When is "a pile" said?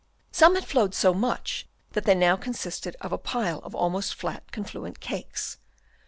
3.11-3.59